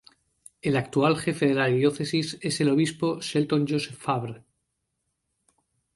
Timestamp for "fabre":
3.99-4.43